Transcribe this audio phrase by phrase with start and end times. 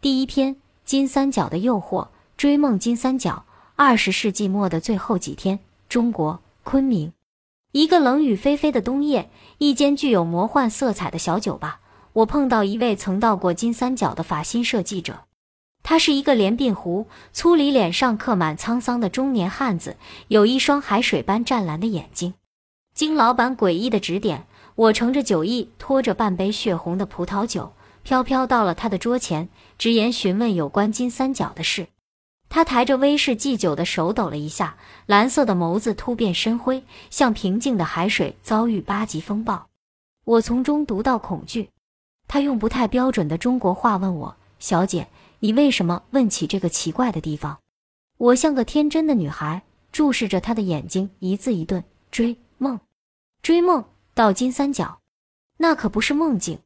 [0.00, 2.04] 第一篇《金三角的诱惑》，
[2.34, 3.44] 追梦金三角。
[3.76, 5.58] 二十世纪末的最后几天，
[5.90, 7.12] 中国昆明，
[7.72, 9.28] 一个冷雨霏霏的冬夜，
[9.58, 11.80] 一间具有魔幻色彩的小酒吧，
[12.14, 15.24] 我碰到一位曾到过金三角的法新社记者。
[15.82, 19.98] 他是一个连鬓胡、粗里脸上刻满沧桑的中年汉子，
[20.28, 22.32] 有一双海水般湛蓝的眼睛。
[22.94, 24.46] 经老板诡异的指点，
[24.76, 27.74] 我乘着酒意，拖着半杯血红的葡萄酒。
[28.02, 29.48] 飘飘到了他的桌前，
[29.78, 31.88] 直言询问有关金三角的事。
[32.48, 34.76] 他抬着威士忌酒的手抖了一下，
[35.06, 39.68] 蓝色的眸子突变深灰，像平静的海水遭遇八级风暴。
[40.24, 41.70] 我从中读到恐惧。
[42.26, 47.58] 他用不太标准的中国话问我：“小姐，你为什么问起这个奇怪的地方？”
[48.18, 49.62] 我像个天真的女孩，
[49.92, 52.78] 注视着他的眼睛，一字一顿：“追梦，
[53.42, 55.00] 追梦到金三角，
[55.56, 56.58] 那可不是梦境。”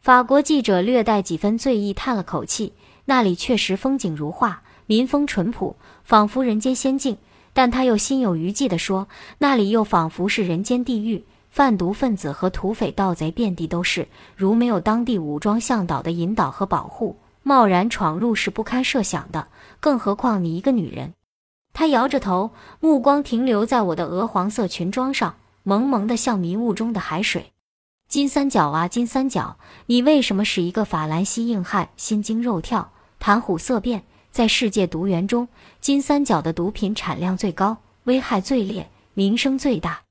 [0.00, 2.72] 法国记者略带几分醉意，叹了口气
[3.04, 7.18] ：“那里确实风景如画，民风淳朴，仿佛人间仙境。”
[7.52, 14.08] 但他又心有余悸地说：“那里又仿佛是人间地狱，贩毒分子和土匪盗贼遍地都是。
[14.36, 19.48] 如没有当地武装向导的引导和保护，贸然闯入是不堪设想的。
[19.80, 21.12] 更何况你一个女人。”
[21.74, 27.52] 他摇着头，目光停留在我的鹅黄色裙装上，蒙蒙的像迷雾中的海水。
[28.10, 34.02] 金三角啊，金三角，你为什么使一个法兰西硬汉心惊肉跳、谈虎色变？
[34.32, 35.46] 在世界毒源中，
[35.78, 40.02] 金三角的毒品产量最高，危害最烈，名声最大。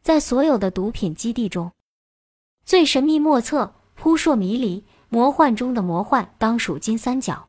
[0.00, 1.72] 在所有的毒品基地中，
[2.64, 7.48] 最神秘莫测、扑朔迷离、魔幻中的魔幻，当属金三角。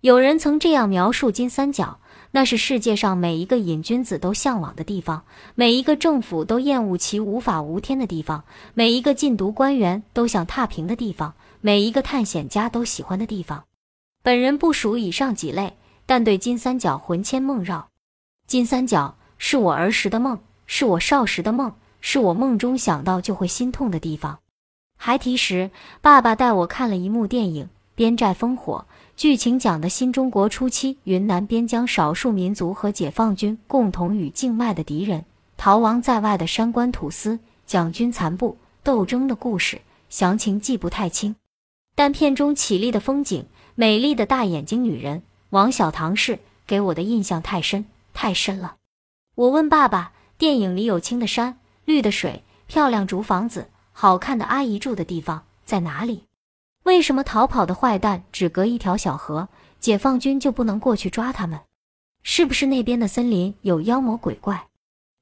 [0.00, 2.00] 有人曾这样描述金三角。
[2.36, 13.64] 那是世界上每一个瘾君子都向往的地方，每一个政府都厌恶其无法无天的地方，每一个禁毒官员都想踏平的地方，每一个探险家都喜欢的地方。
[14.22, 17.88] 本人不属以上几类，但对金三角魂牵梦绕。
[18.46, 21.72] 金三角是我儿时的梦，是我少时的梦，
[22.02, 24.40] 是我梦中想到就会心痛的地方。
[24.98, 25.70] 孩提时，
[26.02, 27.64] 爸爸带我看了一幕电影
[27.94, 28.84] 《边寨烽火》。
[29.16, 35.24] 剧情讲的新中国初期，云南边疆少数民族和解放军共同与境外的敌人
[35.56, 41.34] 逃亡在外的山关土司蒋军残部斗争的故事，详情记不太清。
[41.94, 48.76] 但片中绮丽的风景、美丽的大眼睛女人王小棠氏给我的印象太深太深了。
[49.34, 56.24] 我问爸爸：“电影里有青的山、绿的水、漂亮竹房子、好看的阿姨住的地方在哪里？”
[56.86, 59.48] 为什么逃跑的坏蛋只隔一条小河，
[59.80, 61.62] 解放军就不能过去抓他们？
[62.22, 64.68] 是不是那边的森林有妖魔鬼怪？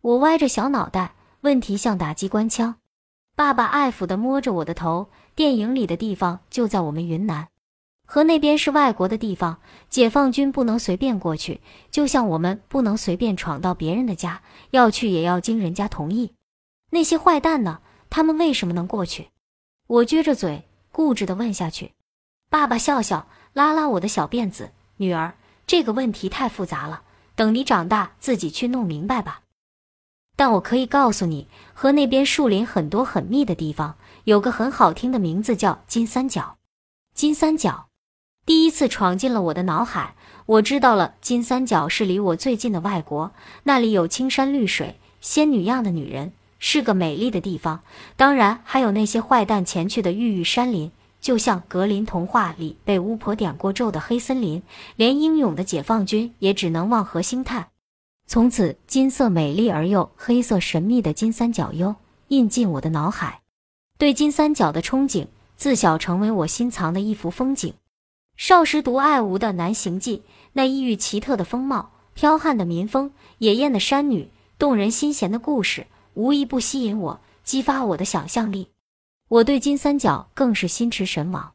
[0.00, 2.74] 我歪着小脑袋，问题像打机关枪。
[3.36, 5.06] 爸爸爱抚地摸着我的头。
[5.36, 7.46] 电影里的地方就在我们云南，
[8.04, 11.60] 和那边是外国的地方，解放军不能随便过去，
[11.92, 14.42] 就像我们不能随便闯到别人的家，
[14.72, 16.32] 要去也要经人家同意。
[16.90, 17.78] 那些坏蛋呢？
[18.10, 19.28] 他们为什么能过去？
[19.86, 20.64] 我撅着嘴。
[20.92, 21.92] 固执地问下去，
[22.50, 25.32] 爸爸笑笑，拉拉我的小辫子：“女儿，
[25.66, 27.02] 这个问题太复杂了，
[27.34, 29.40] 等你长大自己去弄明白吧。
[30.36, 36.58] 但我可以告诉你，和那边树林很多很密的地方，有个很好听的名字，叫金三角。
[37.14, 37.88] 金三角，
[38.44, 40.14] 第一次闯进了我的脑海。
[40.44, 43.32] 我知道了，金三角是离我最近的外国，
[43.62, 46.32] 那里有青山绿水、仙女样的女人。”
[46.64, 47.82] 是个美丽的地方，
[48.16, 54.62] 当然还有那些坏蛋前去的郁郁山林，就像格林童话里被巫婆点过咒的黑森林，
[54.94, 57.70] 连英勇的解放军也只能望河兴叹。
[58.28, 61.96] 从此，金色美丽而又黑色神秘的金三角幽
[62.28, 63.40] 印进我的脑海，
[63.98, 67.74] 对金三角的憧憬自小成为我心藏的一幅风景。
[68.36, 70.18] 少时读爱吾的《南行记》，
[70.52, 75.88] 那异域奇特的风貌、剽悍的民风、野艳的山女、动人心弦的故事。
[76.14, 78.68] 无一不吸引我，激发我的想象力。
[79.28, 81.52] 我对金三角更是心驰神往。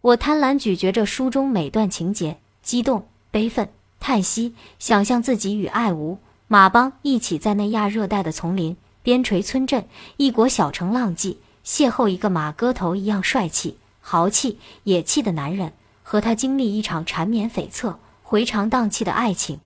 [0.00, 3.68] 我贪婪咀嚼着书中每段情节，激动、悲愤、
[4.00, 6.18] 叹息，想象自己与爱吾、
[6.48, 15.72] 马帮一起在那亚热带的丛林、边陲村镇、异国小城浪迹，邂逅一个马哥头一样帅气、豪气、野气的男人，
[16.02, 17.94] 和他经历一场缠绵悱恻、
[18.24, 19.60] 回肠荡气的爱情。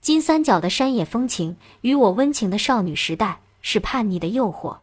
[0.00, 3.40] 金三角的山野风情，与我温情的少女时代。
[3.62, 4.80] 是叛逆的诱惑，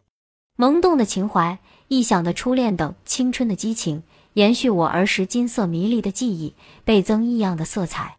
[0.56, 6.54] 萌动的情怀，臆想的初恋等青春的激情，延续我儿时金色迷离的记忆，
[6.84, 8.16] 倍增异样的色彩。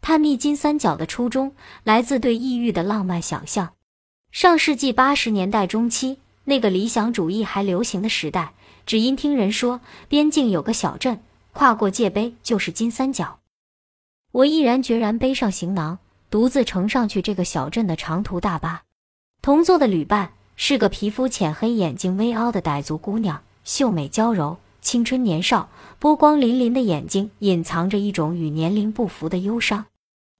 [0.00, 3.74] 探秘金三角的初衷来自对异域的浪漫想象。
[4.30, 8.54] 上世纪八十年代中期，那个理想主义还流行的时代，
[8.84, 11.20] 只因听人说边境有个小镇，
[11.52, 13.40] 跨过界碑就是金三角。
[14.30, 15.98] 我毅然决然背上行囊，
[16.30, 18.82] 独自乘上去这个小镇的长途大巴。
[19.46, 25.68] 同坐的旅伴是个皮肤浅黑、眼睛微凹的傣族姑娘，秀美娇柔，青春年少，
[26.00, 29.84] 波光粼粼的眼睛隐藏着一种与年龄不符的忧伤。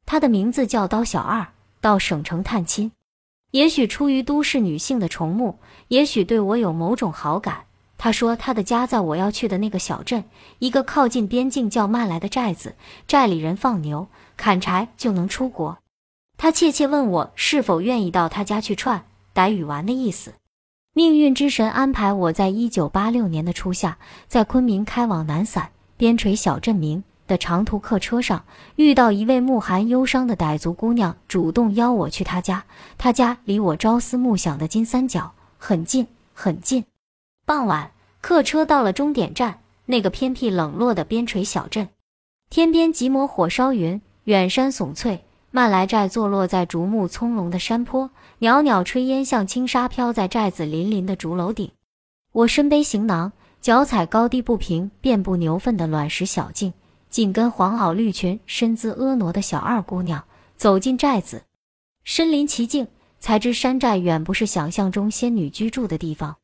[0.06, 1.47] 她的名字叫刀小二，
[1.81, 2.91] 到省城探亲。
[3.53, 7.67] 也许出于都市女性的崇慕，也许对我有某种好感。
[7.97, 10.25] 她说她的家在我要去的那个小镇，
[10.59, 12.75] 一个靠近边境叫曼来的寨子，
[13.06, 15.79] 寨里人放牛、砍柴就能出国。
[16.38, 20.35] 他怯怯问我是否愿意到他家去串傣语玩的意思。
[20.93, 28.44] 命运之神安排我在一九八六年的初夏，在昆明开往南散边陲小镇明的长途客车上，
[28.77, 32.65] 遇到一位目含忧伤的傣族姑娘，主动邀我去她家。
[32.97, 36.85] 她家离我朝思暮想的金三角很近很近。
[37.44, 37.91] 傍晚，
[38.23, 41.91] 客车到了终点站，那个偏僻冷落的边陲小镇，
[42.49, 45.25] 天边几抹火烧云，远山耸翠。
[45.51, 48.11] 曼来寨坐落在竹木葱茏的山坡，
[48.41, 51.71] 袅袅炊烟像轻纱飘在寨子林林的竹楼顶。
[52.33, 56.75] 我身背行囊，脚踩高低不平、遍布牛粪的卵石小径，
[57.09, 60.25] 紧跟黄袄绿裙、身姿婀娜的小二姑娘
[60.57, 61.45] 走进寨子。
[62.05, 62.89] 身临其境，
[63.19, 66.37] 才知山寨远不是想象中仙女居住的地方。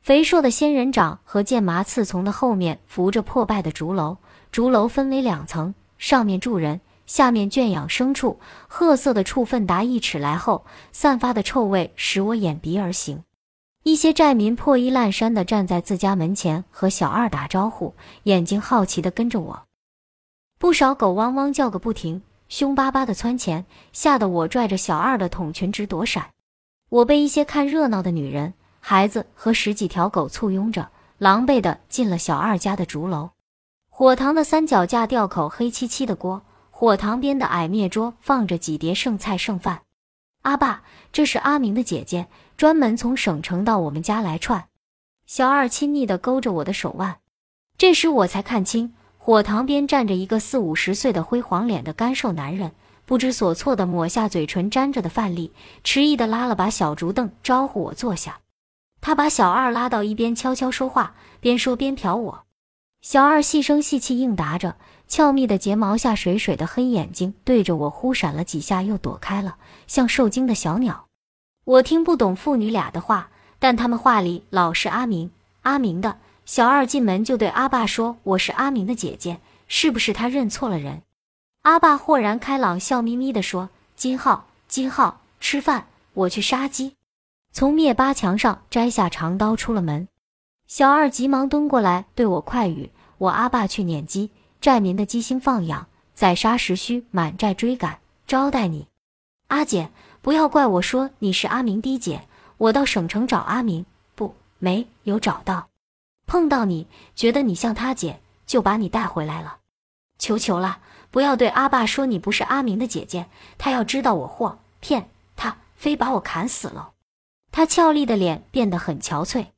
[0.00, 4.18] 肥硕的仙人掌和剑麻刺丛的后面扶着破败的竹楼，
[4.52, 6.80] 竹楼分为两层，上面住人。
[7.12, 8.38] 下面圈养牲畜，
[8.68, 13.22] 褐色的畜粪达一尺来厚，散发的臭味使我掩鼻而行。
[13.82, 19.64] 一些寨民破衣烂衫的站在自家门前和小二打招呼，眼睛好奇的跟着我。
[20.58, 26.30] 不少狗汪汪叫个不停，凶巴巴的窜前，吓得我拽着小二的筒裙直躲闪。
[26.88, 30.88] 我被一些看热闹的女人、孩子和十几条狗簇拥着，
[31.18, 33.32] 狼狈的进了小二家的竹楼。
[33.90, 36.40] 火塘的三脚架吊口黑漆漆的锅。
[36.82, 39.82] 火塘边的矮面桌放着几碟剩菜剩饭。
[40.40, 40.82] 阿爸，
[41.12, 42.26] 这是阿明的姐姐，
[42.56, 44.64] 专门从省城到我们家来串。
[45.24, 47.18] 小二亲昵地勾着我的手腕。
[47.78, 52.72] 这时我才看清，火塘边站着一个四五十岁的灰黄脸的干瘦男人，
[53.06, 55.52] 不知所措地抹下嘴唇沾着的饭粒，
[55.84, 58.40] 迟疑地拉了把小竹凳招呼我坐下。
[59.00, 62.42] 他把小二拉到一边悄悄说话，边说边瞟我。
[63.02, 64.76] 小二细声细气应答着。
[65.08, 69.56] 俏密的睫毛下，水水的黑眼睛对着我忽闪了几下，又躲开了，
[69.86, 71.04] 像受惊的小鸟。
[71.64, 73.28] 我听不懂父女俩的话，
[73.58, 75.30] 但他们话里老是阿明，
[75.62, 76.16] 阿明的。
[76.46, 79.38] 小二进门就对阿爸说：“我是阿明的姐姐，
[79.68, 81.02] 是不是他认错了人？”
[81.62, 86.96] 阿爸豁然开朗，笑眯眯地说：“金浩，金浩，吃饭，我去杀鸡。”
[87.52, 90.08] 从灭八墙上摘下长刀，出了门。
[90.74, 98.86] 小二急忙蹲过来对我快语：“我阿爸去撵鸡。”寨民的鸡心放养，宰杀时需满寨追赶招待你。
[99.48, 99.90] 阿姐，
[100.22, 102.26] 不要怪我说你是阿明的姐。
[102.56, 103.84] 我到省城找阿明，
[104.14, 105.68] 不，没有找到。
[106.26, 109.58] 碰到你，觉得你像他姐，就把你带回来了。
[110.18, 110.78] 求求了，
[111.10, 113.26] 不要对阿爸说你不是阿明的姐姐。
[113.58, 116.92] 他要知道我货骗他，非把我砍死了。
[117.50, 119.48] 他俏丽的脸变得很憔悴。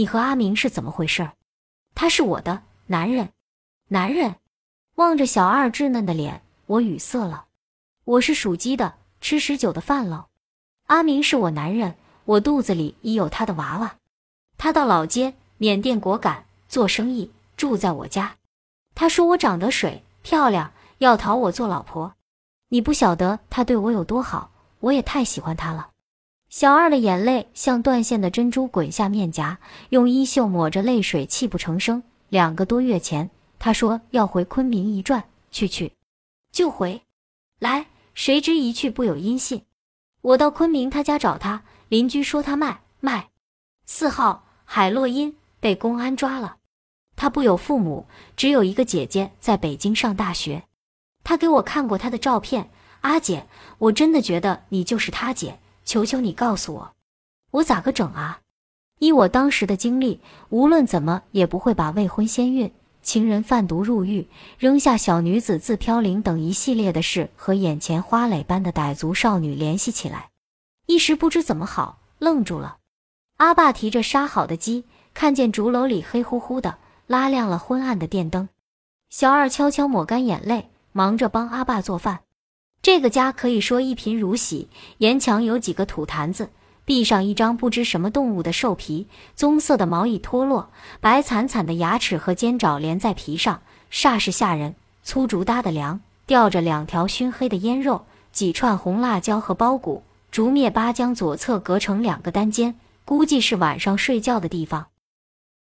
[0.00, 1.32] 你和阿明是怎么回事？
[1.94, 3.34] 他是我的男人，
[3.88, 4.36] 男人。
[4.94, 7.48] 望着小二稚嫩的脸，我语塞了。
[8.04, 10.28] 我是属鸡的，吃十九的饭喽。
[10.86, 13.96] 阿明是我男人，我肚子里已有他的娃娃。
[14.56, 18.36] 他到老街缅甸果敢做生意，住在我家。
[18.94, 22.14] 他说我长得水漂亮，要讨我做老婆。
[22.68, 25.89] 你不晓得他对我有多好，我也太喜欢他了。
[26.50, 32.02] 小二的眼泪像断线的珍珠滚下面颊，用衣袖抹着泪水，泣不成声。
[32.28, 33.30] 两个多月前。
[33.60, 35.92] 他说要回昆明一转，去去，
[36.50, 37.02] 就回
[37.58, 37.86] 来。
[38.14, 39.62] 谁知一去不有音信。
[40.22, 43.28] 我到昆明他家找他，邻居说他卖卖。
[43.84, 46.56] 四号海洛因被公安抓了。
[47.14, 50.64] 他不有父母，只有一个姐姐在北京上大学。
[51.22, 52.70] 他给我看过他的照片。
[53.02, 53.46] 阿姐，
[53.78, 55.58] 我真的觉得你就是他姐，
[55.90, 56.92] 求求你告诉我，
[57.50, 58.42] 我咋个整啊？
[59.00, 60.20] 依我当时的经历，
[60.50, 62.70] 无论怎么也不会把未婚先孕。
[63.02, 70.30] 情人贩毒入狱，扔下小女子自飘零等一系列的事和眼前花蕾般的傣族少女联系起来，
[70.86, 72.76] 一时不知怎么好，愣住了。
[73.38, 76.78] 阿爸提着杀好的鸡，看见竹楼里黑乎乎的，
[77.08, 78.48] 拉亮了昏暗的电灯。
[79.08, 82.20] 小二悄悄抹干眼泪，忙着帮阿爸做饭。
[82.82, 84.68] 这个家可以说一贫如洗，
[84.98, 86.48] 沿墙有几个土坛子。
[86.86, 89.06] 壁上一张不知什么动物的兽皮，
[89.36, 93.60] 棕色的毛已脱落，白惨惨的牙齿和尖爪连在皮上，
[93.92, 94.74] 煞是吓人。
[95.02, 100.02] 粗竹搭的梁，吊着两条熏黑的腌肉，几串红辣椒和包谷。
[100.30, 104.89] 竹篾八将左侧隔成两个单间，估计是晚上睡觉的地方。